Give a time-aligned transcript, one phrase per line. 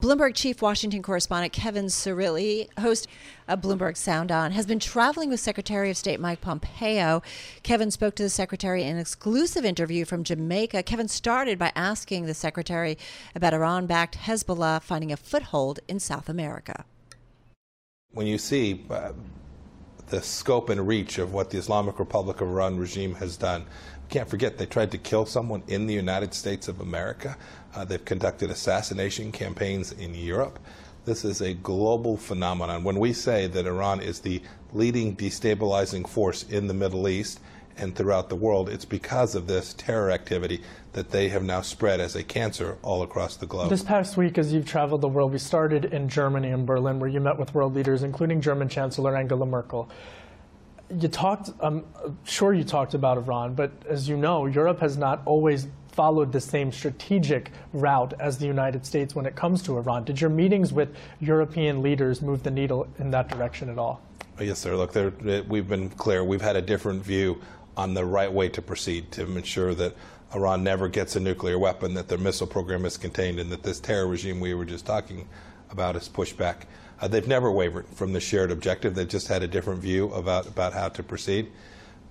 [0.00, 3.06] Bloomberg Chief Washington Correspondent Kevin Cirilli, host
[3.46, 7.22] of Bloomberg Sound On, has been traveling with Secretary of State Mike Pompeo.
[7.62, 10.84] Kevin spoke to the Secretary in an exclusive interview from Jamaica.
[10.84, 12.96] Kevin started by asking the Secretary
[13.34, 16.86] about Iran backed Hezbollah finding a foothold in South America.
[18.12, 19.12] When you see uh,
[20.08, 23.66] the scope and reach of what the Islamic Republic of Iran regime has done,
[24.08, 27.36] can't forget they tried to kill someone in the United States of America.
[27.74, 30.58] Uh, they've conducted assassination campaigns in Europe.
[31.04, 32.84] This is a global phenomenon.
[32.84, 37.40] When we say that Iran is the leading destabilizing force in the Middle East
[37.76, 42.00] and throughout the world, it's because of this terror activity that they have now spread
[42.00, 43.70] as a cancer all across the globe.
[43.70, 47.08] This past week, as you've traveled the world, we started in Germany and Berlin, where
[47.08, 49.88] you met with world leaders, including German Chancellor Angela Merkel
[50.98, 51.84] you talked, I'm
[52.24, 56.40] sure you talked about Iran, but as you know, Europe has not always followed the
[56.40, 60.04] same strategic route as the United States when it comes to Iran.
[60.04, 64.00] Did your meetings with European leaders move the needle in that direction at all?
[64.40, 64.76] Yes, sir.
[64.76, 64.94] Look,
[65.48, 66.24] we've been clear.
[66.24, 67.40] We've had a different view
[67.76, 69.94] on the right way to proceed to ensure that
[70.34, 73.80] Iran never gets a nuclear weapon, that their missile program is contained, and that this
[73.80, 75.28] terror regime we were just talking
[75.70, 76.66] about is pushed back.
[77.00, 78.94] Uh, they've never wavered from the shared objective.
[78.94, 81.50] They've just had a different view about, about how to proceed.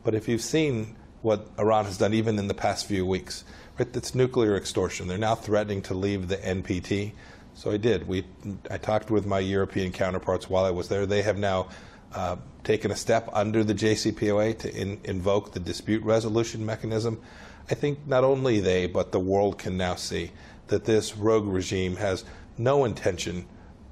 [0.04, 3.44] But if you've seen what Iran has done even in the past few weeks,
[3.80, 5.08] right, it's nuclear extortion.
[5.08, 7.14] They're now threatening to leave the NPT.
[7.54, 8.08] So I did.
[8.08, 8.26] We,
[8.70, 11.06] I talked with my European counterparts while I was there.
[11.06, 11.70] They have now
[12.14, 17.22] uh, taken a step under the JCPOA to in, invoke the dispute resolution mechanism.
[17.70, 20.32] I think not only they, but the world can now see
[20.68, 22.24] that this rogue regime has
[22.58, 23.48] no intention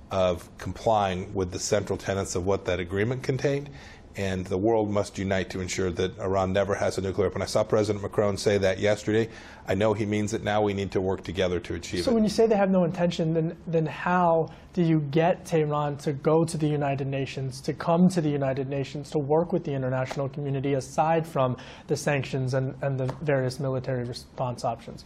[0.10, 3.70] of complying with the central tenets of what that agreement contained.
[4.18, 7.44] And the world must unite to ensure that Iran never has a nuclear weapon.
[7.44, 9.30] I saw President Macron say that yesterday.
[9.68, 10.64] I know he means it now.
[10.64, 12.06] We need to work together to achieve so it.
[12.06, 15.98] So when you say they have no intention, then, then how do you get Tehran
[15.98, 19.64] to go to the United Nations, to come to the United Nations, to work with
[19.64, 25.06] the international community aside from the sanctions and, and the various military response options?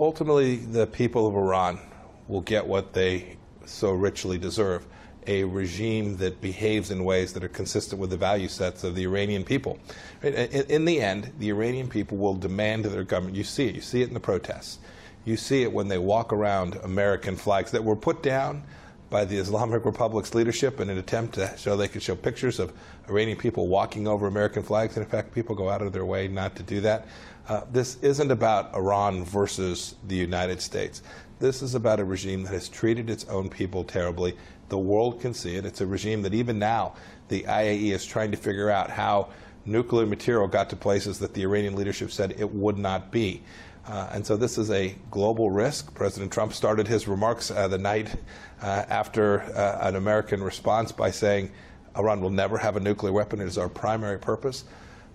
[0.00, 1.78] Ultimately, the people of Iran
[2.26, 3.36] will get what they
[3.66, 4.84] so richly deserve
[5.26, 9.04] a regime that behaves in ways that are consistent with the value sets of the
[9.04, 9.78] Iranian people.
[10.22, 13.36] In, the end, the Iranian people will demand their government.
[13.36, 13.74] You see it.
[13.74, 14.78] You see it in the protests.
[15.24, 18.62] You see it when they walk around American flags that were put down
[19.10, 22.72] by the Islamic Republic's leadership in an attempt to show they could show pictures of
[23.08, 24.96] Iranian people walking over American flags.
[24.96, 27.06] And in fact, people go out of their way not to do that.
[27.48, 31.02] Uh, this isn't about Iran versus the United States.
[31.38, 34.36] This is about a regime that has treated its own people terribly.
[34.68, 35.64] The world can see it.
[35.64, 36.94] It's a regime that even now
[37.28, 39.28] the IAEA is trying to figure out how
[39.64, 43.42] nuclear material got to places that the Iranian leadership said it would not be.
[43.86, 45.94] Uh, and so this is a global risk.
[45.94, 48.16] President Trump started his remarks uh, the night
[48.60, 51.52] uh, after uh, an American response by saying
[51.96, 53.40] Iran will never have a nuclear weapon.
[53.40, 54.64] It is our primary purpose.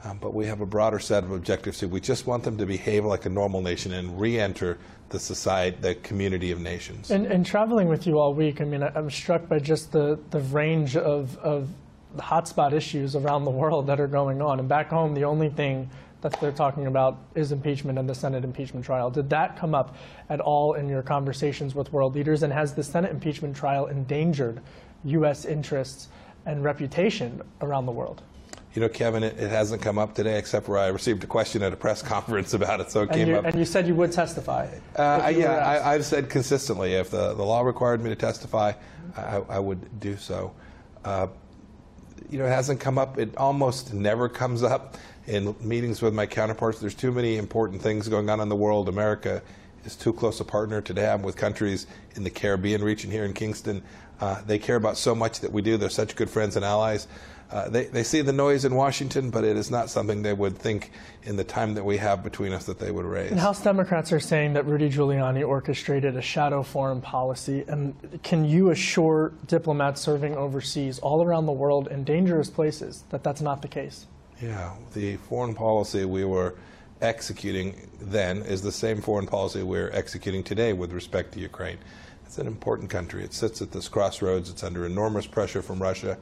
[0.04, 1.88] Um, but we have a broader set of objectives too.
[1.88, 4.80] We just want them to behave like a normal nation and re-enter
[5.10, 7.12] the society, the community of nations.
[7.12, 10.40] And, and traveling with you all week, I mean, I'm struck by just the, the
[10.40, 11.70] range of, of
[12.18, 14.60] hotspot issues around the world that are going on.
[14.60, 15.90] And back home, the only thing
[16.22, 19.10] that they're talking about is impeachment and the Senate impeachment trial.
[19.10, 19.96] Did that come up
[20.30, 22.44] at all in your conversations with world leaders?
[22.44, 24.62] And has the Senate impeachment trial endangered
[25.04, 25.46] U.S.
[25.46, 26.10] interests
[26.46, 28.22] and reputation around the world?
[28.74, 31.62] You know, Kevin, it, it, hasn't come up today except where I received a question
[31.62, 33.46] at a press conference about it, so it and came you, up.
[33.46, 34.68] And you said you would testify.
[34.96, 38.72] Uh, yeah, I, have said consistently if the, the law required me to testify,
[39.18, 40.54] I, I would do so.
[41.04, 41.28] Uh,
[42.30, 43.18] you know, it hasn't come up.
[43.18, 44.98] It almost never comes up
[45.28, 46.80] in meetings with my counterparts.
[46.80, 48.88] There's too many important things going on in the world.
[48.88, 49.42] America
[49.86, 53.34] is too close a partner to have with countries in the Caribbean region here in
[53.34, 53.84] Kingston.
[54.20, 55.78] Uh, they care about so much that we do.
[55.78, 57.08] They're such good friends and allies.
[57.52, 60.58] Uh, they, they see the noise in Washington, but it is not something they would
[60.58, 60.92] think
[61.24, 63.30] in the time that we have between us that they would raise.
[63.30, 67.66] And House Democrats are saying that Rudy Giuliani orchestrated a shadow foreign policy.
[67.68, 73.22] And can you assure diplomats serving overseas all around the world in dangerous places that
[73.22, 74.06] that's not the case?
[74.42, 76.56] Yeah, the foreign policy we were
[77.02, 81.78] executing then is the same foreign policy we're executing today with respect to Ukraine.
[82.26, 83.26] It's an important country.
[83.26, 84.50] It sits at this crossroads.
[84.50, 86.18] It's under enormous pressure from Russia.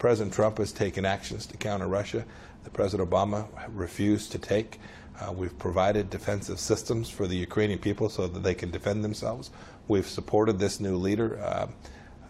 [0.00, 2.24] President Trump has taken actions to counter Russia
[2.64, 4.80] that President Obama refused to take.
[5.20, 9.50] Uh, we've provided defensive systems for the Ukrainian people so that they can defend themselves.
[9.88, 11.66] We've supported this new leader, uh,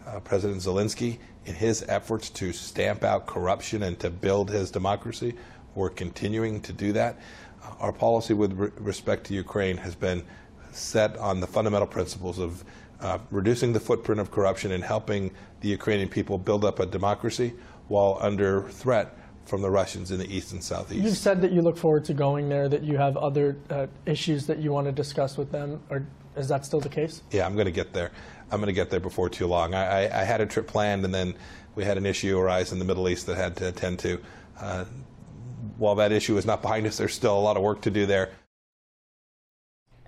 [0.05, 5.33] uh, President Zelensky, in his efforts to stamp out corruption and to build his democracy.
[5.73, 7.19] We're continuing to do that.
[7.63, 10.25] Uh, our policy with re- respect to Ukraine has been
[10.73, 12.65] set on the fundamental principles of
[13.01, 15.31] uh, reducing the footprint of corruption and helping
[15.61, 17.53] the Ukrainian people build up a democracy
[17.87, 21.03] while under threat from the Russians in the east and southeast.
[21.03, 24.45] You've said that you look forward to going there, that you have other uh, issues
[24.47, 26.05] that you want to discuss with them, or
[26.37, 27.23] is that still the case?
[27.31, 28.11] Yeah, I'm going to get there.
[28.51, 29.73] I'm going to get there before too long.
[29.73, 31.33] I, I, I, had a trip planned, and then
[31.75, 34.21] we had an issue arise in the Middle East that I had to attend to.
[34.59, 34.85] Uh,
[35.77, 38.05] while that issue is not behind us, there's still a lot of work to do
[38.05, 38.31] there.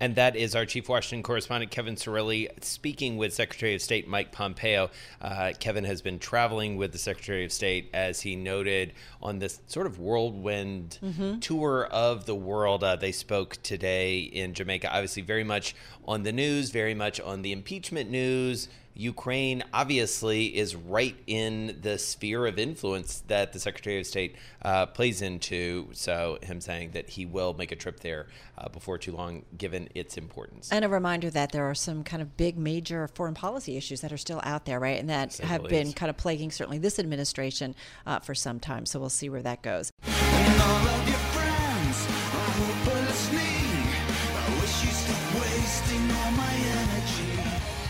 [0.04, 4.32] And that is our chief Washington correspondent, Kevin Cirilli, speaking with Secretary of State Mike
[4.32, 4.90] Pompeo.
[5.18, 8.92] Uh, Kevin has been traveling with the Secretary of State, as he noted,
[9.22, 11.38] on this sort of whirlwind mm-hmm.
[11.38, 12.84] tour of the world.
[12.84, 15.74] Uh, they spoke today in Jamaica, obviously, very much
[16.06, 21.98] on the news, very much on the impeachment news Ukraine obviously is right in the
[21.98, 25.88] sphere of influence that the Secretary of State uh, plays into.
[25.92, 29.88] So, him saying that he will make a trip there uh, before too long, given
[29.94, 30.70] its importance.
[30.70, 34.12] And a reminder that there are some kind of big, major foreign policy issues that
[34.12, 34.98] are still out there, right?
[34.98, 37.74] And that have been kind of plaguing certainly this administration
[38.06, 38.86] uh, for some time.
[38.86, 39.90] So, we'll see where that goes.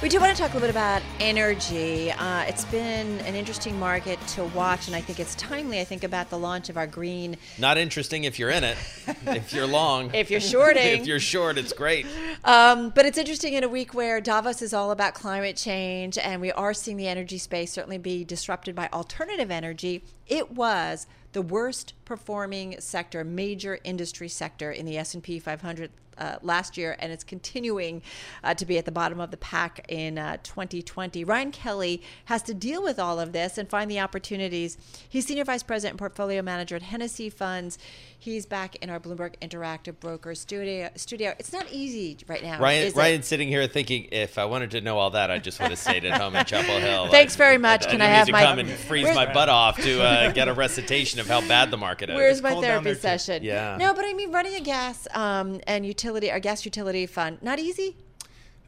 [0.05, 2.13] We do want to talk a little bit about energy.
[2.13, 5.81] Uh, it's been an interesting market to watch, and I think it's timely.
[5.81, 7.39] I think about the launch of our green.
[7.59, 8.77] Not interesting if you're in it.
[9.27, 10.15] if you're long.
[10.15, 10.83] if you're shorting.
[11.01, 12.07] if you're short, it's great.
[12.45, 16.39] Um, but it's interesting in a week where Davos is all about climate change, and
[16.43, 20.05] we are seeing the energy space certainly be disrupted by alternative energy.
[20.27, 26.77] It was the worst performing sector, major industry sector in the S&P 500 uh, last
[26.77, 28.01] year, and it's continuing
[28.45, 31.25] uh, to be at the bottom of the pack in uh, 2020.
[31.25, 34.79] Ryan Kelley has to deal with all of this and find the opportunities.
[35.09, 37.79] He's Senior Vice President and Portfolio Manager at Hennessy Funds.
[38.25, 40.89] He's back in our Bloomberg Interactive Brokers studio.
[40.97, 41.35] Studio.
[41.39, 42.59] It's not easy right now.
[42.59, 45.69] Ryan, Ryan's sitting here thinking, if I wanted to know all that, I just would
[45.69, 47.09] have stayed at home in Chapel Hill.
[47.09, 47.87] Thanks very much.
[47.87, 50.49] I, Can I, I have my come and freeze my butt off to uh, get
[50.49, 52.17] a recitation of how bad the market is?
[52.17, 53.45] Where's my therapy session?
[53.45, 53.77] Yeah.
[53.79, 57.59] No, but I mean, running a gas um, and utility, our gas utility fund, not
[57.59, 57.95] easy.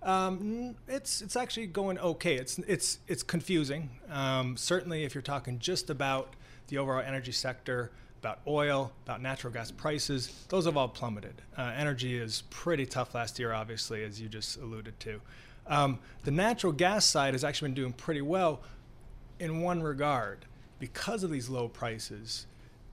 [0.02, 2.35] Um, it's it's actually going okay.
[2.35, 3.88] It's it's it's confusing.
[4.11, 6.35] Um, certainly, if you're talking just about
[6.69, 7.91] the overall energy sector
[8.21, 10.45] about oil, about natural gas prices.
[10.49, 11.43] Those have all plummeted.
[11.57, 15.21] Uh, energy is pretty tough last year, obviously, as you just alluded to.
[15.67, 18.61] Um, the natural gas side has actually been doing pretty well
[19.39, 20.47] in one regard.
[20.79, 22.47] Because of these low prices,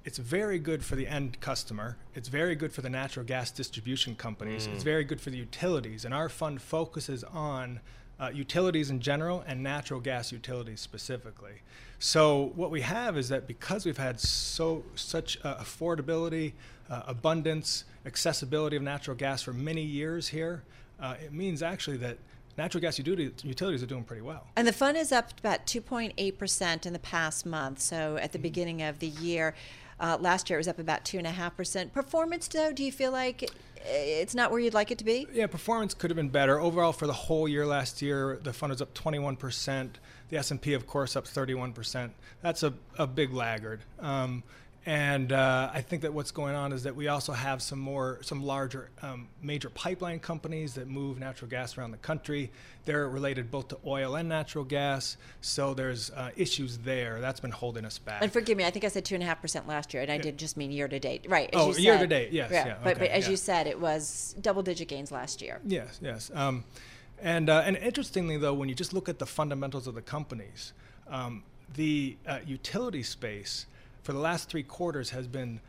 [0.06, 1.98] it's very good for the end customer.
[2.16, 4.68] It's very good for the natural gas distribution companies.
[4.68, 4.74] Mm.
[4.74, 6.06] It's very good for the utilities.
[6.06, 7.80] And our fund focuses on
[8.24, 11.62] uh, utilities in general and natural gas utilities specifically.
[12.00, 16.54] So what we have is that because we've had so such uh, affordability,
[16.90, 20.64] uh, abundance, accessibility of natural gas for many years here,
[21.02, 22.18] uh, it means actually that
[22.58, 24.48] natural gas utilities are doing pretty well.
[24.56, 27.80] And the fund is up about 2.8% in the past month.
[27.80, 28.44] So at the mm-hmm.
[28.44, 29.54] beginning of the year,
[30.00, 31.92] uh, last year it was up about 2.5%.
[31.92, 33.50] Performance, though, do you feel like
[33.86, 35.28] it's not where you'd like it to be?
[35.32, 36.60] Yeah, performance could have been better.
[36.60, 39.90] Overall, for the whole year last year, the fund was up 21%.
[40.30, 42.12] The S&P, of course, up 31%.
[42.42, 43.82] That's a, a big laggard.
[44.00, 44.44] Um,
[44.86, 48.20] and uh, I think that what's going on is that we also have some more,
[48.22, 52.52] some larger um, major pipeline companies that move natural gas around the country.
[52.84, 57.22] They're related both to oil and natural gas, so there's uh, issues there.
[57.22, 58.22] That's been holding us back.
[58.22, 60.12] And forgive me, I think I said two and a half percent last year, and
[60.12, 61.50] I did just mean year to date, right?
[61.54, 62.68] oh, year to date, yes, yeah.
[62.68, 63.32] yeah but, okay, but as yeah.
[63.32, 65.62] you said, it was double-digit gains last year.
[65.66, 66.30] Yes, yes.
[66.34, 66.66] Um,
[67.22, 70.74] and uh, and interestingly, though, when you just look at the fundamentals of the companies,
[71.08, 73.66] um, the uh, utility space
[74.04, 75.60] for the last three quarters has been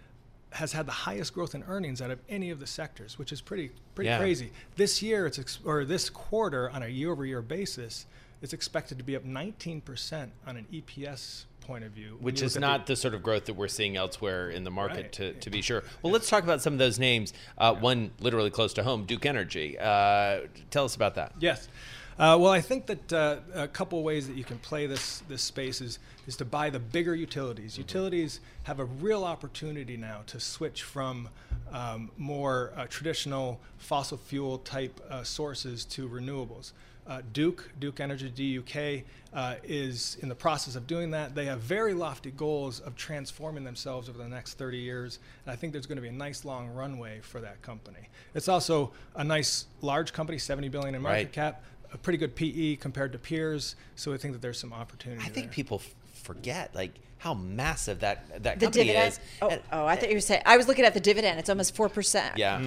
[0.50, 3.40] has had the highest growth in earnings out of any of the sectors, which is
[3.40, 4.18] pretty pretty yeah.
[4.18, 4.52] crazy.
[4.76, 8.06] This year, it's ex- or this quarter on a year-over-year basis,
[8.40, 12.18] it's expected to be up 19% on an EPS point of view.
[12.20, 14.96] Which is not the, the, sort of growth that we're seeing elsewhere in the market,
[14.96, 15.12] right.
[15.12, 15.82] to, to be sure.
[16.02, 17.32] Well, let's talk about some of those names.
[17.58, 19.78] Uh, one literally close to home, Duke Energy.
[19.78, 21.32] Uh, tell us about that.
[21.40, 21.68] Yes.
[22.18, 25.42] Uh, well, I think that uh, a couple ways that you can play this this
[25.42, 27.72] space is is to buy the bigger utilities.
[27.72, 27.82] Mm-hmm.
[27.82, 31.28] Utilities have a real opportunity now to switch from
[31.72, 36.72] um, more uh, traditional fossil fuel type uh, sources to renewables.
[37.06, 39.04] Uh, Duke, Duke Energy, DUK,
[39.34, 41.34] uh, is in the process of doing that.
[41.34, 45.56] They have very lofty goals of transforming themselves over the next 30 years, and I
[45.56, 48.08] think there's going to be a nice long runway for that company.
[48.34, 51.32] It's also a nice large company, 70 billion in market Right.
[51.32, 51.62] cap,
[51.94, 55.22] a pretty good PE compared to peers, so I think that there's some opportunity.
[55.22, 55.54] I think there.
[55.54, 59.08] people f- forget like how massive that that The company dividend.
[59.12, 59.20] is.
[59.40, 60.42] Oh, And- oh, I thought you were saying.
[60.44, 61.38] I was looking at the dividend.
[61.38, 62.36] It's almost four percent.
[62.36, 62.60] yeah.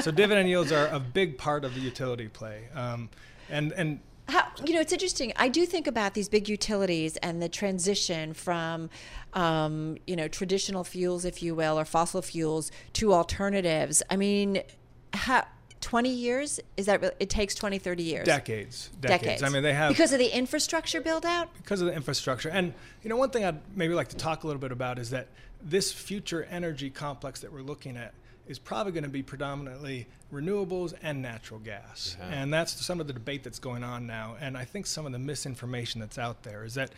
[0.00, 3.10] so dividend yields are a big part of the utility play, um,
[3.50, 5.32] and and How, you know, it's interesting.
[5.36, 8.88] I do think about these big utilities and the transition from,
[9.34, 14.00] um, you know, traditional fuels, if you will, or fossil fuels to alternatives.
[14.08, 14.62] I mean,
[15.12, 15.44] how,
[15.82, 16.60] 20 years?
[16.76, 18.24] Is that really, it takes 20, 30 years?
[18.24, 19.42] decades, decades.
[19.42, 21.48] I mean, they have Because of the infrastructure build out?
[21.58, 22.48] because of the infrastructure.
[22.48, 22.72] And
[23.02, 25.26] you know, one thing I'd maybe like to talk a little bit about is that
[25.60, 28.14] this future energy complex that we're looking at
[28.48, 32.16] is probably going to be predominantly renewables and natural gas.
[32.20, 34.36] And that's some of the debate that's going on now.
[34.40, 36.90] And I think some of the misinformation that's out there is that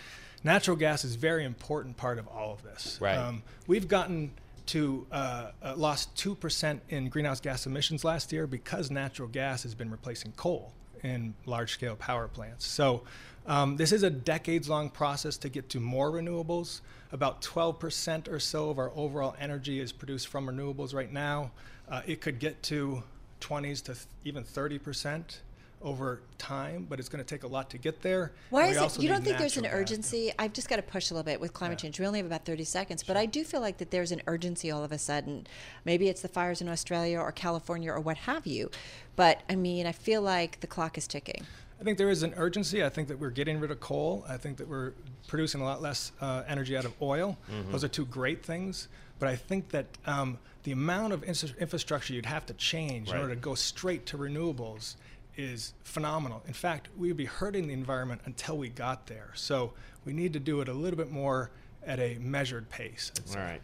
[0.43, 2.99] natural gas is a very important part of all of this.
[3.01, 3.43] Um, Right.
[3.67, 4.31] we've gotten
[4.67, 9.75] to uh, uh, lost 2% in greenhouse gas emissions last year because natural gas has
[9.75, 12.67] been replacing coal in large scale power plants.
[12.67, 13.03] So,
[13.47, 16.81] um, this is a decades long process to get to more renewables.
[17.13, 21.51] About 12% or so of our overall energy is produced from renewables right now.
[21.89, 23.03] Uh, it could get to
[23.43, 25.41] 20s to th- even 30%
[25.85, 28.33] over time, but it's going to take a lot to get there.
[28.51, 28.81] Why is it?
[28.81, 29.93] also You don't think there's an natural gas.
[29.93, 30.33] urgency?
[30.39, 32.01] I've just got to push a little bit with climate change.
[32.01, 34.71] We only have about 30 seconds, but I do feel like that there's an urgency
[34.71, 35.47] all of a sudden.
[35.85, 38.71] Maybe it's the fires in Australia or California or what have you.
[39.15, 41.43] But I mean, I feel like the clock is ticking.
[41.81, 42.83] I think there is an urgency.
[42.83, 44.25] I think that we're getting rid of coal.
[44.29, 44.93] I think that we're
[45.29, 47.37] producing a lot less uh, energy out of oil.
[47.71, 48.89] Those are two great things.
[49.19, 53.17] But I think that um, the amount of ins- infrastructure you'd have to change Right.
[53.17, 54.95] in order to go straight to renewables
[55.37, 56.43] is phenomenal.
[56.47, 59.31] In fact, we would be hurting the environment until we got there.
[59.35, 59.73] So
[60.05, 61.51] we need to do it a little bit more
[61.87, 63.13] at a measured pace.
[63.17, 63.39] I'd say.
[63.39, 63.63] All right.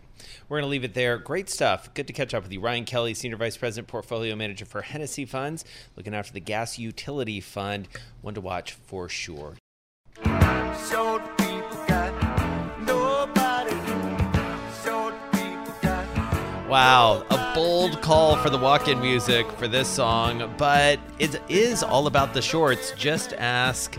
[0.48, 1.16] We're going to leave it there.
[1.18, 1.92] Great stuff.
[1.94, 2.60] Good to catch up with you.
[2.60, 5.64] Ryan Kelley, Senior Vice President, Portfolio Manager for Hennessy Funds,
[5.96, 7.88] looking after the Gas Utility Fund.
[8.20, 9.56] One to watch for sure.
[10.90, 11.39] Short
[16.70, 21.82] Wow, a bold call for the walk in music for this song, but it is
[21.82, 22.92] all about the shorts.
[22.96, 23.98] Just ask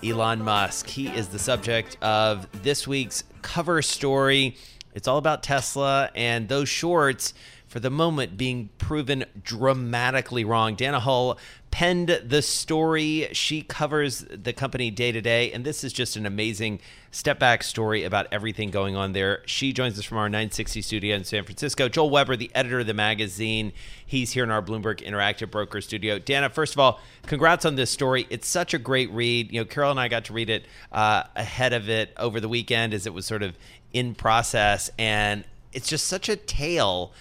[0.00, 0.86] Elon Musk.
[0.86, 4.56] He is the subject of this week's cover story.
[4.94, 7.34] It's all about Tesla and those shorts,
[7.74, 10.76] for the moment, being proven dramatically wrong.
[10.76, 11.40] Dana Hull
[11.72, 13.26] penned the story.
[13.32, 16.78] She covers the company day to day, and this is just an amazing
[17.10, 19.42] step back story about everything going on there.
[19.46, 21.88] She joins us from our 960 studio in San Francisco.
[21.88, 23.72] Joel Weber, the editor of the magazine,
[24.06, 26.20] he's here in our Bloomberg Interactive Broker studio.
[26.20, 28.28] Dana, first of all, congrats on this story.
[28.30, 29.52] It's such a great read.
[29.52, 32.48] You know, Carol and I got to read it uh, ahead of it over the
[32.48, 33.58] weekend as it was sort of
[33.92, 37.12] in process, and it's just such a tale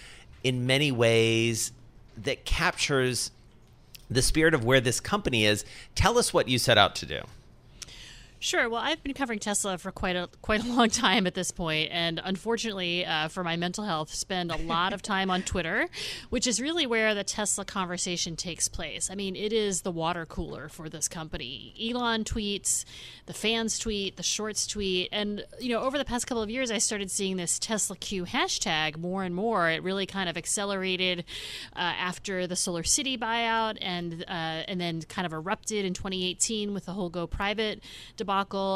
[0.44, 1.72] in many ways
[2.18, 3.32] that captures
[4.10, 5.66] the spirit of where this company is.
[5.96, 7.22] Tell us what you set out to do.
[8.44, 8.68] Sure.
[8.68, 11.92] Well, I've been covering Tesla for quite a quite a long time at this point,
[11.94, 15.88] and unfortunately, uh, for my mental health, spend a lot of time on Twitter,
[16.30, 19.10] which is really where the Tesla conversation takes place.
[19.10, 21.74] I mean, it is the water cooler for this company.
[21.82, 22.84] Elon tweets,
[23.28, 26.70] the fans tweet, the shorts tweet, and you know, over the past couple of years,
[26.70, 29.70] I started seeing this Tesla Q hashtag more and more.
[29.70, 31.24] It really kind of accelerated
[31.78, 36.74] uh, after the Solar City buyout, and uh, and then kind of erupted in 2018
[36.74, 37.82] with the whole go private
[38.18, 38.33] debacle.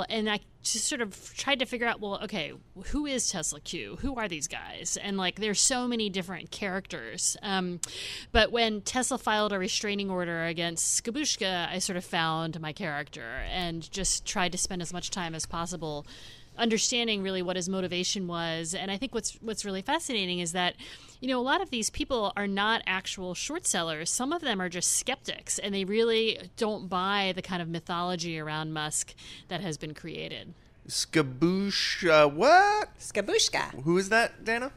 [0.10, 2.54] And I just sort of tried to figure out, well, okay,
[2.88, 3.98] who is Tesla Q?
[4.02, 4.98] Who are these guys?
[5.02, 7.38] And like, there's so many different characters.
[7.42, 7.80] Um,
[8.32, 13.44] but when Tesla filed a restraining order against Skabooshka, I sort of found my character
[13.52, 16.06] and just tried to spend as much time as possible
[16.58, 20.76] understanding really what his motivation was and i think what's what's really fascinating is that
[21.20, 24.62] you know a lot of these people are not actual short sellers some of them
[24.62, 29.14] are just skeptics and they really don't buy the kind of mythology around musk
[29.48, 30.54] that has been created
[30.88, 32.98] Skaboosh, uh, what?
[32.98, 33.84] Skabooshka.
[33.84, 34.72] Who is that, Dana?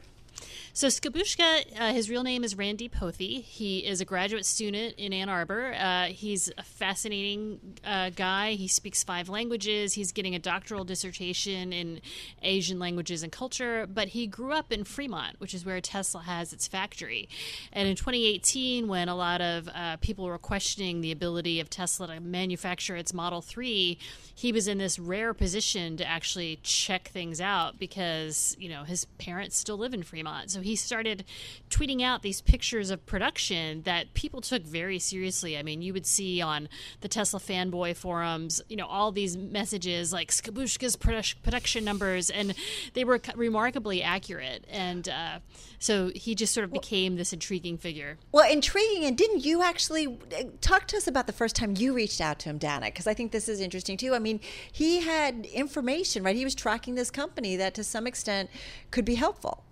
[0.73, 3.43] So Skabooshka, uh, his real name is Randeep Hothi.
[3.43, 5.73] He is a graduate student in Ann Arbor.
[5.73, 8.53] Uh, he's a fascinating uh, guy.
[8.53, 9.95] He speaks five languages.
[9.95, 11.99] He's getting a doctoral dissertation in
[12.41, 13.85] Asian languages and culture.
[13.85, 17.27] But he grew up in Fremont, which is where Tesla has its factory.
[17.73, 22.07] And in 2018, when a lot of uh, people were questioning the ability of Tesla
[22.07, 23.97] to manufacture its Model 3,
[24.33, 29.03] he was in this rare position to actually check things out because you know his
[29.17, 31.25] parents still live in Fremont, so so he started
[31.71, 35.57] tweeting out these pictures of production that people took very seriously.
[35.57, 40.13] I mean, you would see on the Tesla fanboy forums, you know, all these messages
[40.13, 42.53] like Skabooshka's production numbers, and
[42.93, 44.65] they were remarkably accurate.
[44.69, 45.39] And uh,
[45.79, 48.19] so he just sort of became this intriguing figure.
[48.31, 49.05] Well, intriguing.
[49.05, 52.37] And didn't you actually uh, talk to us about the first time you reached out
[52.39, 52.85] to him, Dana?
[52.85, 54.13] Because I think this is interesting too.
[54.13, 54.39] I mean,
[54.71, 56.35] he had information, right?
[56.35, 58.51] He was tracking this company that to some extent
[58.91, 59.63] could be helpful.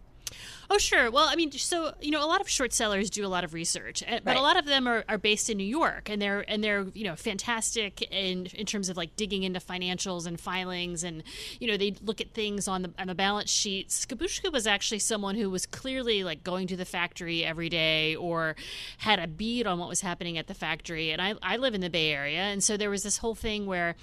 [0.71, 1.09] Oh, sure.
[1.09, 3.55] Well, I mean, so you know, a lot of short sellers do a lot of
[3.55, 6.45] research, and- but a lot of them are, are based in New York, and they're
[6.47, 11.03] and they're you know fantastic in in terms of like digging into financials and filings,
[11.03, 11.23] and
[11.59, 13.89] you know they look at things on the on the balance sheet.
[13.89, 18.55] Skabooshka was actually someone who was clearly like going to the factory every day or
[18.99, 21.09] had a bead on what was happening at the factory.
[21.11, 23.65] And I I live in the Bay Area, and so there was this whole thing
[23.65, 23.95] where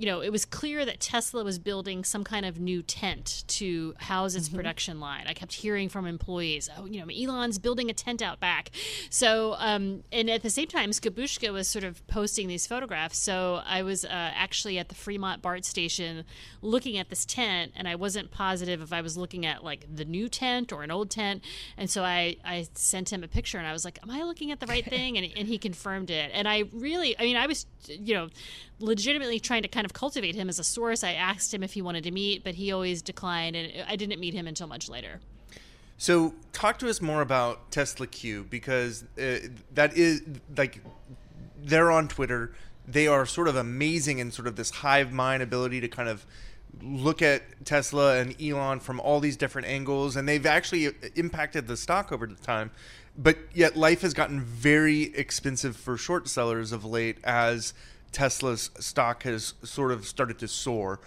[0.00, 3.94] you know, it was clear that Tesla was building some kind of new tent to
[3.98, 5.26] house its production line.
[5.26, 8.70] I kept hearing from employees, oh, you know, Elon's building a tent out back.
[9.10, 13.18] So, um, and at the same time, Skabooshka was sort of posting these photographs.
[13.18, 16.24] So I was uh, actually at the Fremont BART station
[16.62, 20.06] looking at this tent, and I wasn't positive if I was looking at like the
[20.06, 21.44] new tent or an old tent.
[21.76, 24.50] And so I, I sent him a picture, and I was like, am I looking
[24.50, 25.18] at the right thing?
[25.18, 26.30] And, and he confirmed it.
[26.32, 28.28] And I really, I mean, I was, you know,
[28.78, 31.04] legitimately trying to kind of cultivate him as a source.
[31.04, 34.20] I asked him if he wanted to meet, but he always declined, and I didn't
[34.20, 35.20] meet him until much later.
[35.98, 39.38] So, talk to us more about Tesla Q because uh,
[39.74, 40.22] that is
[40.56, 40.82] like
[41.62, 42.54] they're on Twitter.
[42.88, 46.24] They are sort of amazing in sort of this hive mind ability to kind of
[46.82, 51.76] look at Tesla and Elon from all these different angles, and they've actually impacted the
[51.76, 52.70] stock over the time.
[53.18, 57.74] But yet, life has gotten very expensive for short sellers of late as
[58.12, 61.00] Tesla's stock has sort of started to soar.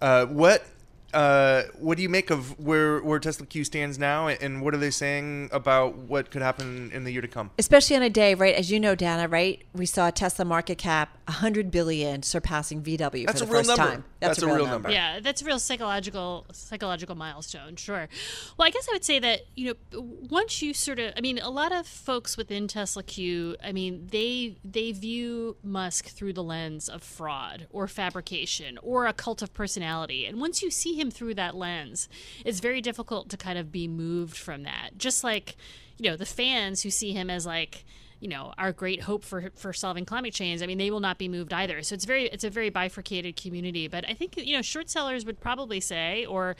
[0.00, 0.64] Uh, what
[1.12, 4.78] uh, what do you make of where where Tesla Q stands now, and what are
[4.78, 7.50] they saying about what could happen in the year to come?
[7.58, 8.54] Especially on a day, right?
[8.54, 9.62] As you know, Dana, right?
[9.74, 13.84] We saw Tesla market cap 100 billion surpassing VW That's for the first number.
[13.84, 14.04] time.
[14.20, 14.90] That's a real number.
[14.90, 17.76] Yeah, that's a real psychological psychological milestone.
[17.76, 18.08] Sure.
[18.56, 20.00] Well, I guess I would say that you know
[20.30, 24.08] once you sort of, I mean, a lot of folks within Tesla Q, I mean,
[24.10, 29.52] they they view Musk through the lens of fraud or fabrication or a cult of
[29.54, 32.08] personality, and once you see him through that lens,
[32.44, 34.98] it's very difficult to kind of be moved from that.
[34.98, 35.56] Just like
[35.96, 37.84] you know the fans who see him as like
[38.20, 41.18] you know our great hope for for solving climate change i mean they will not
[41.18, 41.82] be moved either.
[41.82, 43.88] So it's very it's a very bifurcated community.
[43.88, 46.54] But i think you know short sellers would probably say or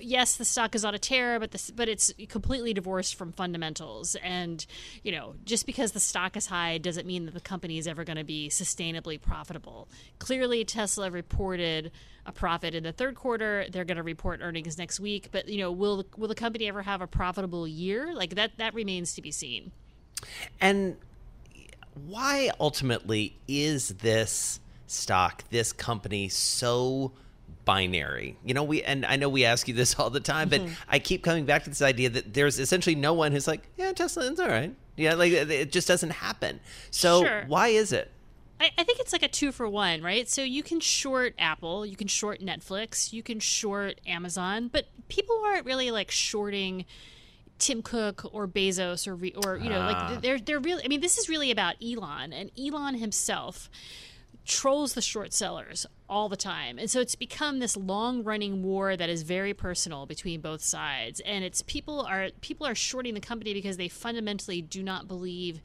[0.00, 4.16] yes the stock is on a tear but this but it's completely divorced from fundamentals.
[4.16, 4.64] And
[5.02, 8.04] you know just because the stock is high doesn't mean that the company is ever
[8.04, 9.88] going to be sustainably profitable.
[10.18, 11.92] Clearly tesla reported
[12.24, 13.66] a profit in the third quarter.
[13.70, 15.28] They're going to report earnings next week.
[15.30, 18.14] But you know will will the company ever have a profitable year?
[18.14, 19.72] Like that that remains to be seen
[20.60, 20.96] And
[22.06, 27.12] why ultimately is this stock, this company so
[27.64, 28.36] binary?
[28.44, 30.74] You know, we and I know we ask you this all the time, but mm-hmm.
[30.88, 33.92] I keep coming back to this idea that there's essentially no one who's like, yeah,
[33.92, 34.74] Tesla, it's all right.
[34.96, 36.60] Yeah, like it just doesn't happen.
[36.90, 37.44] So Sure.
[37.46, 38.10] why is it?
[38.58, 40.28] I, I think it's like a two for one, right?
[40.28, 45.42] So you can short Apple, you can short Netflix, you can short Amazon, but people
[45.44, 46.86] aren't really like shorting
[47.58, 50.18] Tim Cook or Bezos or re- or you know like ah.
[50.20, 50.84] they're they're really.
[50.84, 53.70] I mean, this is really about Elon and Elon himself
[54.46, 56.78] trolls the short sellers all the time.
[56.78, 61.20] And so it's become this long running war that is very personal between both sides.
[61.20, 65.60] And it's people are people are shorting the company because they fundamentally do not believe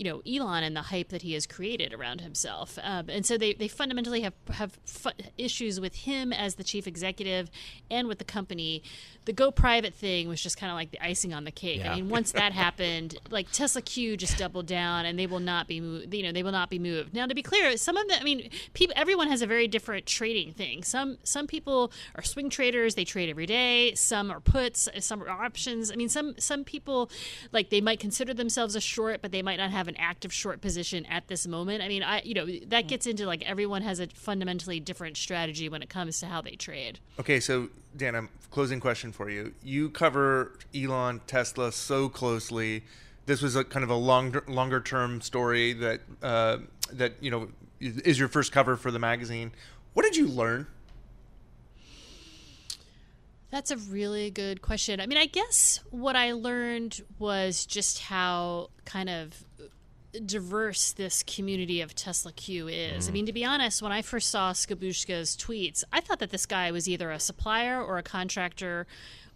[0.00, 3.36] you know Elon and the hype that he has created around himself, um, and so
[3.36, 7.50] they, they fundamentally have have fu- issues with him as the chief executive
[7.90, 8.82] and with the company.
[9.26, 11.80] The go private thing was just kind of like the icing on the cake.
[11.80, 11.92] Yeah.
[11.92, 15.68] I mean, once that happened, like Tesla Q just doubled down, and they will not
[15.68, 16.14] be moved.
[16.14, 17.12] You know, they will not be moved.
[17.12, 20.06] Now, to be clear, some of the, I mean, people, everyone has a very different
[20.06, 20.82] trading thing.
[20.82, 23.94] Some some people are swing traders; they trade every day.
[23.96, 25.92] Some are puts, some are options.
[25.92, 27.10] I mean, some some people
[27.52, 30.60] like they might consider themselves a short, but they might not have an active short
[30.60, 31.82] position at this moment.
[31.82, 35.68] I mean, I you know that gets into like everyone has a fundamentally different strategy
[35.68, 37.00] when it comes to how they trade.
[37.18, 39.52] Okay, so Dan, I'm closing question for you.
[39.62, 42.84] You cover Elon, Tesla so closely.
[43.26, 46.58] This was a kind of a longer longer term story that uh,
[46.92, 47.48] that you know
[47.80, 49.52] is is your first cover for the magazine.
[49.92, 50.66] What did you learn?
[53.50, 55.00] That's a really good question.
[55.00, 59.44] I mean, I guess what I learned was just how kind of
[60.26, 63.06] diverse this community of Tesla Q is.
[63.06, 63.12] I mm-hmm.
[63.12, 66.70] mean, to be honest, when I first saw Skabooshka's tweets, I thought that this guy
[66.70, 68.86] was either a supplier or a contractor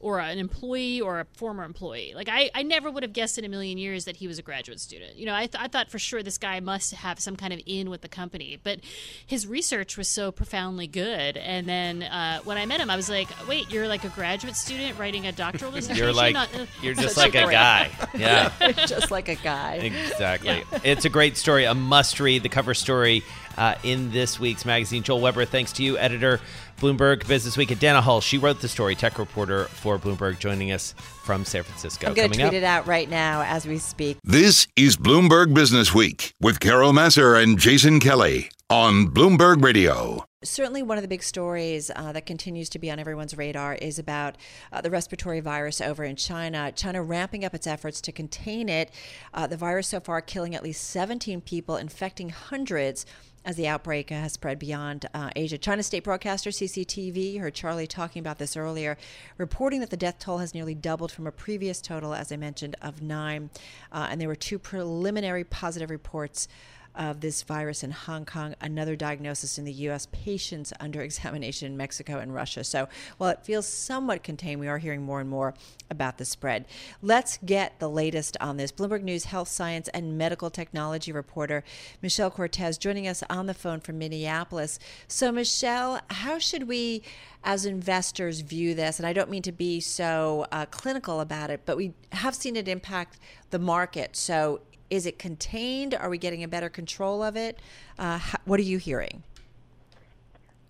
[0.00, 2.12] or an employee or a former employee.
[2.14, 4.42] Like, I, I never would have guessed in a million years that he was a
[4.42, 5.16] graduate student.
[5.16, 7.60] You know, I, th- I thought for sure this guy must have some kind of
[7.64, 8.80] in with the company, but
[9.26, 11.36] his research was so profoundly good.
[11.38, 14.56] And then uh, when I met him, I was like, wait, you're like a graduate
[14.56, 16.04] student writing a doctoral dissertation?
[16.04, 17.90] You're like on- uh, you're just like a great- guy.
[18.14, 18.52] Yeah.
[18.86, 19.74] Just like a guy.
[19.76, 20.62] Exactly.
[20.84, 23.22] It's a great story, a must read, the cover story
[23.56, 25.02] uh, in this week's magazine.
[25.02, 26.40] Joel Weber, thanks to you, editor,
[26.80, 27.70] Bloomberg Business Week.
[27.72, 31.62] At Dana Hull, she wrote the story, tech reporter for Bloomberg, joining us from San
[31.62, 32.08] Francisco.
[32.08, 32.52] I'm going to tweet up.
[32.52, 34.18] it out right now as we speak.
[34.22, 40.24] This is Bloomberg Business Week with Carol Massar and Jason Kelly on Bloomberg Radio.
[40.42, 43.98] Certainly, one of the big stories uh, that continues to be on everyone's radar is
[43.98, 44.36] about
[44.72, 46.70] uh, the respiratory virus over in China.
[46.72, 48.90] China ramping up its efforts to contain it.
[49.32, 53.06] Uh, the virus so far killing at least 17 people, infecting hundreds
[53.44, 55.58] as the outbreak has spread beyond uh, Asia.
[55.58, 58.96] China state broadcaster CCTV heard Charlie talking about this earlier,
[59.36, 62.76] reporting that the death toll has nearly doubled from a previous total, as I mentioned,
[62.80, 63.50] of nine.
[63.92, 66.48] Uh, and there were two preliminary positive reports
[66.94, 71.76] of this virus in Hong Kong, another diagnosis in the U.S., patients under examination in
[71.76, 72.64] Mexico and Russia.
[72.64, 75.54] So while it feels somewhat contained, we are hearing more and more
[75.90, 76.66] about the spread.
[77.02, 78.72] Let's get the latest on this.
[78.72, 81.64] Bloomberg News health science and medical technology reporter
[82.02, 84.78] Michelle Cortez joining us on the phone from Minneapolis.
[85.08, 87.02] So, Michelle, how should we,
[87.42, 88.98] as investors, view this?
[88.98, 92.56] And I don't mean to be so uh, clinical about it, but we have seen
[92.56, 93.18] it impact
[93.50, 94.16] the market.
[94.16, 94.60] So,
[94.94, 95.94] is it contained?
[95.94, 97.58] Are we getting a better control of it?
[97.98, 99.22] Uh, how, what are you hearing?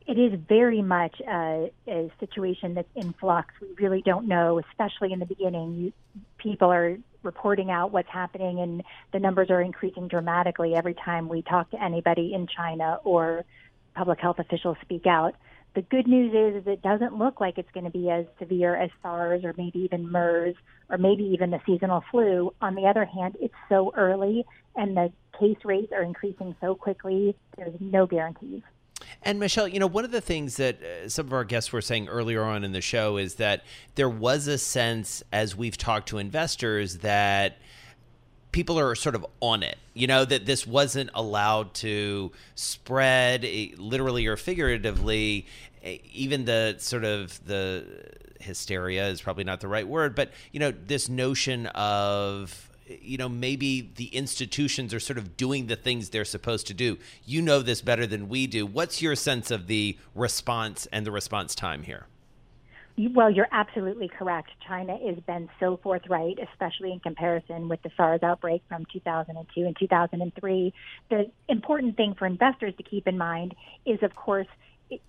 [0.06, 3.54] It is very much a, a situation that's in flux.
[3.60, 5.74] We really don't know, especially in the beginning.
[5.76, 5.92] You,
[6.38, 8.82] people are reporting out what's happening, and
[9.12, 13.44] the numbers are increasing dramatically every time we talk to anybody in China or
[13.94, 15.34] public health officials speak out.
[15.74, 18.76] The good news is, is it doesn't look like it's going to be as severe
[18.76, 20.54] as SARS or maybe even MERS
[20.88, 22.54] or maybe even the seasonal flu.
[22.60, 24.44] On the other hand, it's so early
[24.76, 28.62] and the case rates are increasing so quickly, there's no guarantees.
[29.22, 31.80] And Michelle, you know, one of the things that uh, some of our guests were
[31.80, 33.64] saying earlier on in the show is that
[33.96, 37.58] there was a sense, as we've talked to investors, that
[38.54, 39.78] people are sort of on it.
[39.94, 45.46] You know, that this wasn't allowed to spread eh, literally or figuratively.
[45.82, 47.84] Eh, Even the sort of the
[48.40, 53.30] hysteria is probably not the right word, but, you know, this notion of you know
[53.30, 57.62] maybe the institutions are sort of doing the things they're supposed to do you know
[57.62, 61.82] this better than we do what's your sense of the response and the response time
[61.84, 62.04] here
[62.96, 64.50] Well, you're absolutely correct.
[64.66, 69.76] China has been so forthright, especially in comparison with the SARS outbreak from 2002 and
[69.76, 70.72] 2003.
[71.10, 74.46] The important thing for investors to keep in mind is, of course,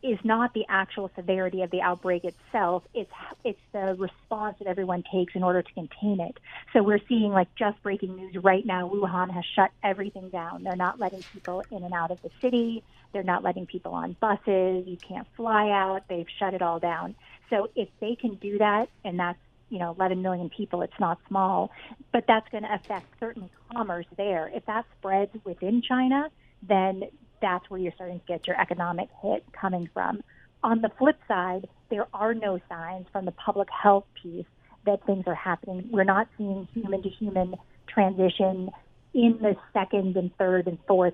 [0.01, 2.83] is not the actual severity of the outbreak itself.
[2.93, 3.11] It's
[3.43, 6.37] it's the response that everyone takes in order to contain it.
[6.73, 8.89] So we're seeing like just breaking news right now.
[8.89, 10.63] Wuhan has shut everything down.
[10.63, 12.83] They're not letting people in and out of the city.
[13.13, 14.87] They're not letting people on buses.
[14.87, 16.03] You can't fly out.
[16.07, 17.15] They've shut it all down.
[17.49, 21.19] So if they can do that, and that's you know 11 million people, it's not
[21.27, 21.71] small,
[22.11, 24.51] but that's going to affect certainly commerce there.
[24.53, 26.29] If that spreads within China,
[26.61, 27.03] then
[27.41, 30.21] that's where you're starting to get your economic hit coming from.
[30.63, 34.45] On the flip side, there are no signs from the public health piece
[34.85, 35.89] that things are happening.
[35.91, 37.55] We're not seeing human to human
[37.87, 38.71] transition
[39.13, 41.13] in the second and third and fourth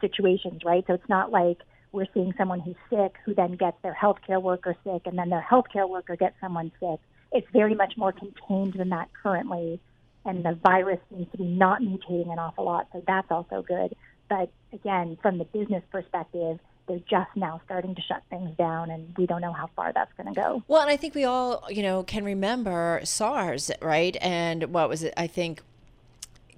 [0.00, 0.84] situations, right?
[0.86, 1.58] So it's not like
[1.96, 5.44] we're seeing someone who's sick who then gets their healthcare worker sick and then their
[5.50, 7.00] healthcare worker gets someone sick.
[7.32, 9.80] It's very much more contained than that currently.
[10.26, 12.88] And the virus seems to be not mutating an awful lot.
[12.92, 13.96] So that's also good.
[14.28, 19.12] But again, from the business perspective, they're just now starting to shut things down, and
[19.16, 20.62] we don't know how far that's going to go.
[20.68, 24.16] Well, and I think we all, you know, can remember SARS, right?
[24.20, 25.14] And what was it?
[25.16, 25.62] I think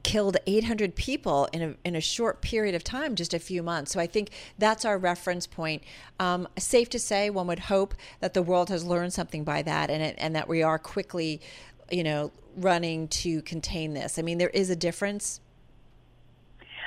[0.03, 3.93] killed 800 people in a, in a short period of time, just a few months.
[3.93, 5.83] So I think that's our reference point.
[6.19, 9.91] Um, safe to say, one would hope that the world has learned something by that,
[9.91, 11.41] and it, and that we are quickly,
[11.91, 14.19] you know, running to contain this.
[14.19, 15.41] I mean, there is a difference.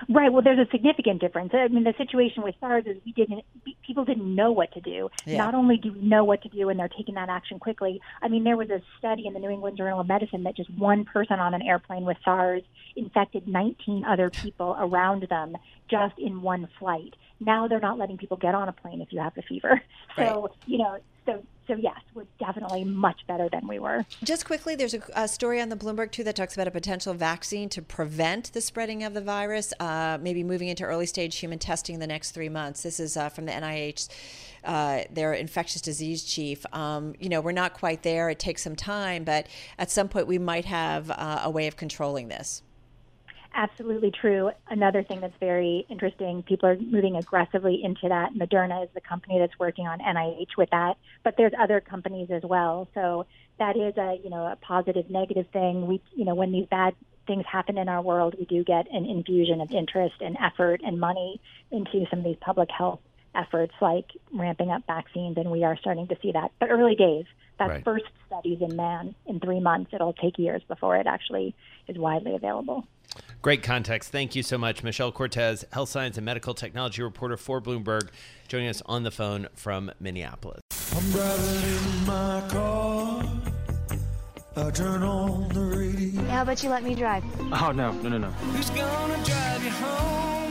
[0.09, 0.31] Right.
[0.31, 1.51] Well, there's a significant difference.
[1.53, 3.43] I mean, the situation with SARS is we didn't,
[3.85, 5.09] people didn't know what to do.
[5.25, 5.37] Yeah.
[5.37, 8.27] Not only do we know what to do and they're taking that action quickly, I
[8.27, 11.05] mean, there was a study in the New England Journal of Medicine that just one
[11.05, 12.63] person on an airplane with SARS
[12.95, 15.55] infected 19 other people around them
[15.89, 17.15] just in one flight.
[17.41, 19.81] Now they're not letting people get on a plane if you have the fever.
[20.17, 20.51] So Right.
[20.65, 24.05] you know, so so yes, we're definitely much better than we were.
[24.25, 27.13] Just quickly, there's a, a story on the Bloomberg too that talks about a potential
[27.13, 31.59] vaccine to prevent the spreading of the virus, uh, maybe moving into early stage human
[31.59, 32.83] testing in the next three months.
[32.83, 34.09] This is uh, from the NIH,
[34.65, 36.65] uh, their infectious disease chief.
[36.73, 38.29] Um, you know, we're not quite there.
[38.29, 41.77] It takes some time, but at some point we might have uh, a way of
[41.77, 42.63] controlling this.
[43.53, 44.51] Absolutely true.
[44.69, 48.33] Another thing that's very interesting, people are moving aggressively into that.
[48.33, 52.43] Moderna is the company that's working on NIH with that, but there's other companies as
[52.43, 52.87] well.
[52.93, 53.25] So
[53.59, 55.85] that is a, you know, a positive negative thing.
[55.85, 56.95] We, you know, when these bad
[57.27, 60.97] things happen in our world, we do get an infusion of interest and effort and
[60.97, 63.01] money into some of these public health
[63.35, 66.51] efforts like ramping up vaccines and we are starting to see that.
[66.59, 67.25] But early days,
[67.59, 67.83] that Right.
[67.83, 69.93] first studies in man in 3 months.
[69.93, 71.53] It'll take years before it actually
[71.87, 72.85] is widely available.
[73.41, 74.11] Great context.
[74.11, 78.09] Thank you so much, Michelle Cortez, health science and medical technology reporter for Bloomberg,
[78.47, 80.61] joining us on the phone from Minneapolis.
[80.95, 83.23] I'm driving in my car.
[84.55, 86.21] I turn on the radio.
[86.23, 87.23] How about you let me drive?
[87.53, 88.27] Oh, no, no, no, no.
[88.29, 90.50] Who's gonna drive you home?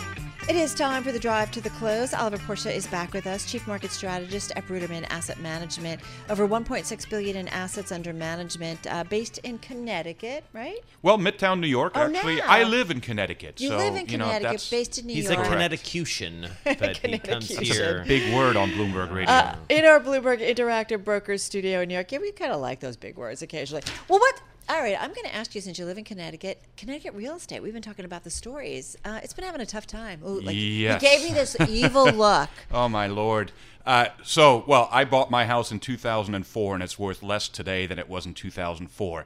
[0.51, 2.13] It is time for the drive to the close.
[2.13, 6.01] Oliver Pursche is back with us, Chief Market Strategist at Bruderman Asset Management.
[6.29, 10.79] Over 1.6 billion in assets under management, uh, based in Connecticut, right?
[11.03, 11.93] Well, Midtown New York.
[11.95, 12.47] Oh, actually, now.
[12.47, 13.61] I live in Connecticut.
[13.61, 15.39] You so, live in you know, Connecticut, that's based in New He's York.
[15.39, 17.73] a Connecticutian, but he comes Connecticutian.
[17.73, 18.03] here.
[18.05, 19.31] big word on Bloomberg Radio.
[19.31, 22.11] Uh, in our Bloomberg Interactive Brokers studio in New York.
[22.11, 23.83] Yeah, we kind of like those big words occasionally.
[24.09, 24.41] Well, what?
[24.71, 27.61] All right, I'm going to ask you since you live in Connecticut, Connecticut real estate.
[27.61, 28.95] We've been talking about the stories.
[29.03, 30.21] Uh, it's been having a tough time.
[30.25, 31.03] Ooh, like, Yes.
[31.03, 32.47] You gave me this evil look.
[32.71, 33.51] Oh my lord.
[33.85, 37.99] Uh, so, well, I bought my house in 2004, and it's worth less today than
[37.99, 39.25] it was in 2004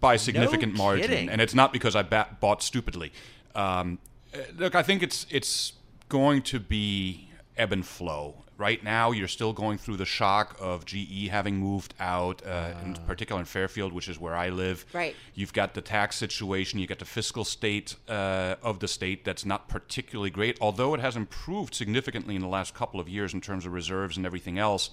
[0.00, 1.06] by a significant margin.
[1.06, 1.28] kidding.
[1.28, 3.12] And it's not because I ba- bought stupidly.
[3.54, 3.98] Um,
[4.32, 5.74] uh, look, I think it's it's
[6.08, 8.41] going to be ebb and flow.
[8.58, 12.94] Right now, you're still going through the shock of GE having moved out, uh, in
[13.06, 14.84] particular in Fairfield, which is where I live.
[14.92, 15.16] Right.
[15.34, 16.78] You've got the tax situation.
[16.78, 21.00] You got the fiscal state uh, of the state that's not particularly great, although it
[21.00, 24.58] has improved significantly in the last couple of years in terms of reserves and everything
[24.58, 24.90] else.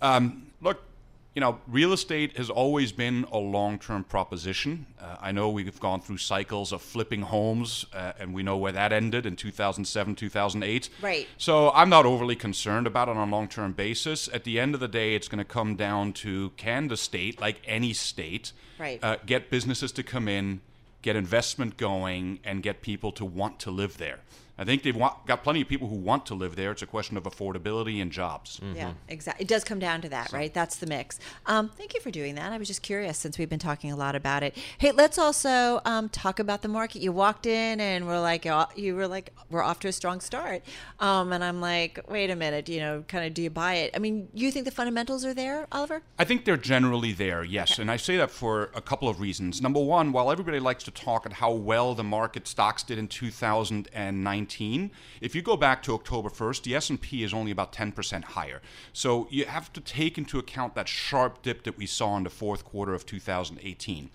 [0.00, 0.82] Um, look,
[1.34, 4.86] you know, real estate has always been a long-term proposition.
[5.00, 8.72] Uh, I know we've gone through cycles of flipping homes, uh, and we know where
[8.72, 10.88] that ended in 2007, 2008.
[11.00, 11.28] Right.
[11.36, 14.28] So I'm not overly concerned about it on a long-term basis.
[14.32, 17.40] At the end of the day, it's going to come down to can the state,
[17.40, 18.98] like any state, Right.
[19.02, 20.60] uh, get businesses to come in,
[21.02, 24.20] get investment going, and get people to want to live there.
[24.58, 26.72] I think they've want, got plenty of people who want to live there.
[26.72, 28.60] It's a question of affordability and jobs.
[28.74, 29.44] Yeah, exactly.
[29.44, 30.52] It does come down to that, right?
[30.52, 31.20] That's the mix.
[31.46, 32.52] Um, thank you for doing that.
[32.52, 34.56] I was just curious since we've been talking a lot about it.
[34.78, 37.02] Hey, let's also um, talk about the market.
[37.02, 40.20] You walked in and we're like, uh, you were like, we're off to a strong
[40.20, 40.62] start.
[40.98, 43.92] Um, and I'm like, wait a minute, you know, kind of do you buy it?
[43.94, 46.02] I mean, you think the fundamentals are there, Oliver?
[46.18, 47.78] I think they're generally there, yes.
[47.78, 49.62] And I say that for a couple of reasons.
[49.62, 53.06] Number one, while everybody likes to talk at how well the market stocks did in
[53.06, 54.47] 2019,
[55.20, 58.60] if you go back to October 1st, the S&P is only about 10% higher.
[58.92, 62.30] So you have to take into account that sharp dip that we saw in the
[62.30, 64.10] fourth quarter of 2018.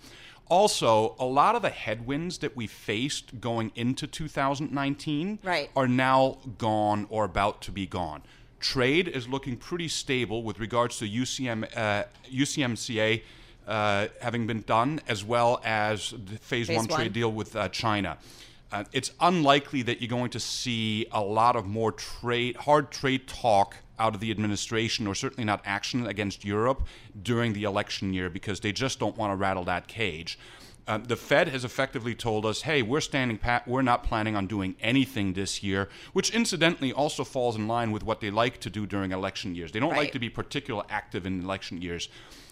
[0.48, 5.70] Also, a lot of the headwinds that we faced going into 2019 Right.
[5.74, 8.22] are now gone or about to be gone.
[8.60, 13.22] Trade is looking pretty stable with regards to UCM, uh, USMCA
[13.66, 16.98] uh, having been done, as well as the phase, Phase one one.
[16.98, 18.18] trade deal with uh, China.
[18.74, 23.28] Uh, it's unlikely that you're going to see a lot of more trade, hard trade
[23.28, 26.84] talk out of the administration, or certainly not action against Europe
[27.22, 30.36] during the election year, because they just don't want to rattle that cage.
[30.88, 34.48] Uh, the Fed has effectively told us, hey, we're standing pat, we're not planning on
[34.48, 38.68] doing anything this year, which incidentally also falls in line with what they like to
[38.68, 39.70] do during election years.
[39.70, 39.98] They don't Right.
[39.98, 42.08] like to be particularly active in election years,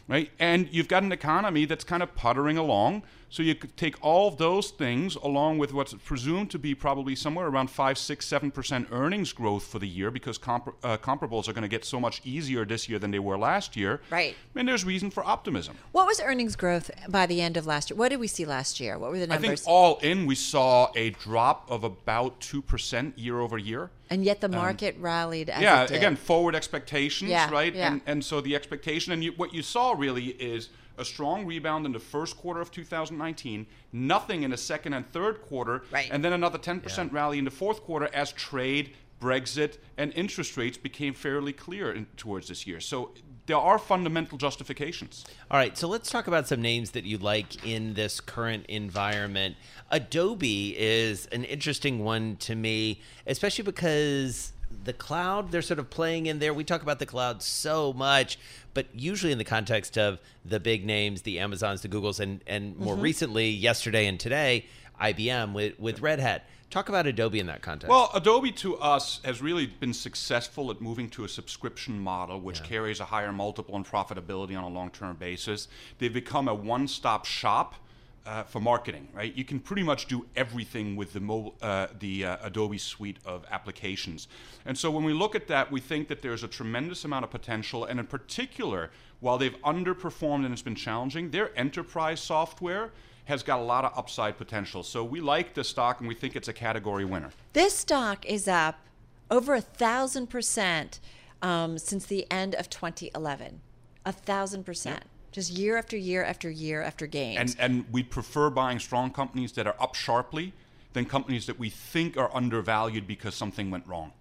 [0.09, 0.31] right?
[0.38, 3.03] And you've got an economy that's kind of puttering along.
[3.33, 7.17] So you could take all of those things along with what's presumed to be probably
[7.17, 11.62] somewhere around 5, 6, 7% earnings growth for the year because uh, comparables are going
[11.62, 14.03] to get so much easier this year than they were last year.
[14.11, 14.37] Right.
[14.55, 15.79] And there's reason for optimism.
[15.93, 17.97] What was earnings growth by the end of last year?
[17.97, 18.99] What did we see last year?
[18.99, 19.49] What were the numbers?
[19.49, 23.88] I think all in, we saw a drop of about 2% year over year.
[24.12, 25.96] And yet the um, market rallied as yeah, it did.
[25.96, 27.75] again, forward expectations, Yeah, right?
[27.75, 27.88] yeah.
[27.92, 31.87] And and so the expectation, and you, what you saw really is a strong rebound
[31.87, 36.11] in the first quarter of 2019, nothing in the second and third quarter, Right.
[36.12, 40.77] and then another 10% rally in the fourth quarter as trade, Brexit, and interest rates
[40.77, 42.79] became fairly clear in, towards this year.
[42.81, 43.12] So
[43.47, 45.25] there are fundamental justifications.
[45.51, 49.57] All right, so let's talk about some names that you like in this current environment.
[49.91, 54.53] Adobe is an interesting one to me, especially because
[54.85, 56.55] the cloud, they're sort of playing in there.
[56.55, 58.39] We talk about the cloud so much,
[58.75, 62.77] but usually in the context of the big names, the Amazons, the Googles, and, and
[62.79, 63.03] more Mhm.
[63.03, 64.67] recently, yesterday and today,
[65.01, 66.47] IBM with, with Red Hat.
[66.73, 67.91] Talk about Adobe in that context.
[67.91, 72.63] Well, Adobe to us has really been successful at moving to a subscription model, which
[72.63, 75.69] carries a higher multiple and profitability on a long term basis.
[75.99, 77.75] They've become a one stop shop.
[78.25, 79.37] Uh, for marketing, right?
[79.37, 83.45] You can pretty much do everything with the mobile, uh, the uh, Adobe suite of
[83.51, 84.29] applications.
[84.65, 87.33] And so when we look at that, we think that there's a tremendous amount of
[87.33, 87.85] potential.
[87.85, 92.93] And in particular, while they've underperformed and it's been challenging, their enterprise software
[93.25, 94.83] has got a lot of upside potential.
[94.83, 97.31] So we like the stock and we think it's a category winner.
[97.53, 98.79] This stock is up
[99.31, 101.01] over a thousand percent
[101.41, 103.61] um, since the end of 2011.
[104.05, 105.05] A thousand percent.
[105.31, 107.57] Just year after year after year after gains.
[107.57, 110.53] And and we prefer buying strong companies that are up sharply
[110.93, 114.13] than companies that we think are undervalued because something went wrong.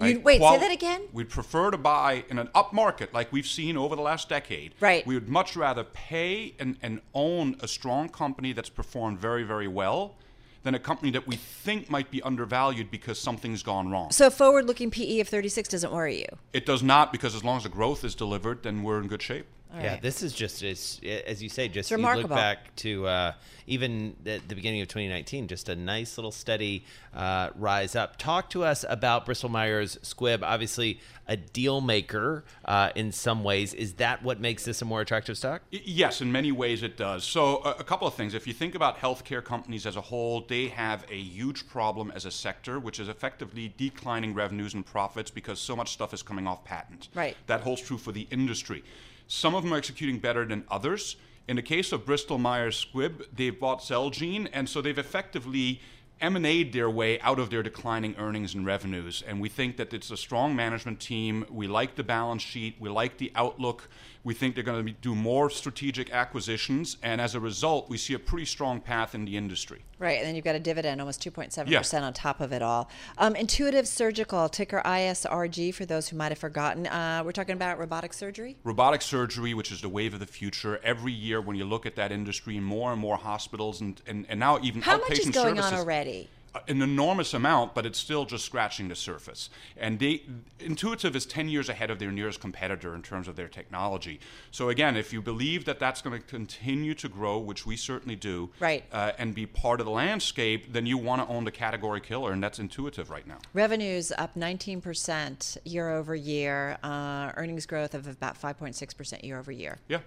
[0.00, 1.02] You- wait, say that again?
[1.12, 4.74] We'd prefer to buy in an up market like we've seen over the last decade.
[4.80, 5.06] Right.
[5.06, 9.68] We would much rather pay and, and own a strong company that's performed very, very
[9.68, 10.16] well
[10.64, 14.10] than a company that we think might be undervalued because something's gone wrong.
[14.10, 16.38] so forward looking PE of 36 doesn't worry you.
[16.54, 19.20] It does not because as long as the growth is delivered, then we're in good
[19.22, 19.46] shape.
[19.82, 23.32] Yeah, this is just as, as you say, just you look back to uh,
[23.66, 28.16] even at the beginning of 2019, just a nice little steady uh, rise up.
[28.16, 30.42] Talk to us about Bristol Myers Squibb.
[30.42, 33.74] Obviously, a deal maker uh, in some ways.
[33.74, 35.62] Is that what makes this a more attractive stock?
[35.70, 37.24] Yes, in many ways it does.
[37.24, 38.34] So, a, a couple of things.
[38.34, 42.26] If you think about healthcare companies as a whole, they have a huge problem as
[42.26, 46.46] a sector, which is effectively declining revenues and profits because so much stuff is coming
[46.46, 47.08] off patent.
[47.14, 47.36] Right.
[47.46, 48.84] That holds true for the industry.
[49.26, 51.16] Some of them are executing better than others.
[51.46, 55.80] In the case of Bristol Myers Squibb, they've bought Celgene, and so they've effectively
[56.20, 59.22] emanate their way out of their declining earnings and revenues.
[59.26, 61.44] And we think that it's a strong management team.
[61.50, 62.76] We like the balance sheet.
[62.78, 63.88] We like the outlook.
[64.24, 66.96] We think they're going to be, do more strategic acquisitions.
[67.02, 69.82] And as a result, we see a pretty strong path in the industry.
[69.98, 72.00] Right, and then you've got a dividend, almost 2.7% Yeah.
[72.02, 72.88] on top of it all.
[73.18, 76.86] Um, Intuitive Surgical, ticker ISRG, for those who might have forgotten.
[76.86, 78.56] Uh, we're talking about robotic surgery.
[78.64, 81.94] Robotic surgery, which is the wave of the future, every year when you look at
[81.96, 85.30] that industry, more and more hospitals and, and, and now even How outpatient much is
[85.30, 85.72] going services.
[85.72, 86.30] on already?
[86.68, 89.50] An enormous amount, but it's still just scratching the surface.
[89.76, 90.22] And they,
[90.60, 94.20] Intuitive is 10 years ahead of their nearest competitor in terms of their technology.
[94.50, 98.16] So again, if you believe that that's going to continue to grow, which we certainly
[98.16, 98.84] do, Right.
[98.92, 102.32] uh, and be part of the landscape, then you want to own the category killer,
[102.32, 103.38] and that's Intuitive right now.
[103.52, 109.78] Revenues up 19% year over year, uh, earnings growth of about 5.6% year over year.
[109.88, 109.98] Yeah.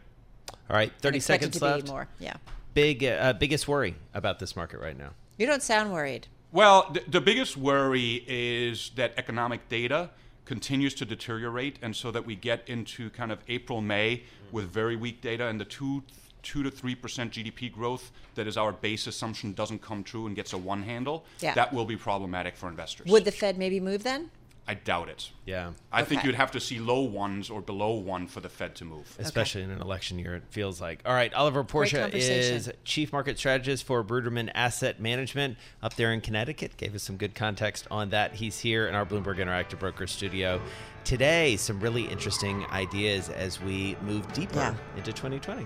[0.69, 1.87] All right, 30 seconds to be left.
[1.87, 2.33] more, yeah.
[2.73, 5.09] Big, uh, biggest worry about this market right now.
[5.37, 6.27] You don't sound worried.
[6.51, 10.09] Well, the, the biggest worry is that economic data
[10.45, 14.95] continues to deteriorate, and so that we get into kind of April, May with very
[14.95, 16.03] weak data, and the two,
[16.41, 20.35] two to three percent GDP growth that is our base assumption doesn't come true and
[20.35, 21.25] gets a one handle.
[21.41, 21.53] Yeah.
[21.53, 23.07] That will be problematic for investors.
[23.07, 24.31] Would the Fed maybe move then?
[24.69, 25.31] I doubt it.
[25.45, 25.71] Yeah.
[25.93, 28.85] I think you'd have to see low ones or below one for the Fed to
[28.85, 29.15] move.
[29.17, 30.99] Especially in an election year, it feels like.
[31.05, 36.19] All right, Oliver Pursche is Chief Market Strategist for Bruderman Asset Management up there in
[36.19, 36.75] Connecticut.
[36.75, 38.33] Gave us some good context on that.
[38.35, 40.59] He's here in our Bloomberg Interactive Broker studio.
[41.05, 44.75] Today, some really interesting ideas as we move deeper Yeah.
[44.97, 45.65] into 2020.